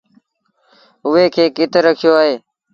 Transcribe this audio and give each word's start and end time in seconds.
اُئي 1.07 1.25
کي 1.35 1.45
ڪِٿ 1.55 1.71
رکيو 1.85 2.11
اهي؟ 2.21 2.33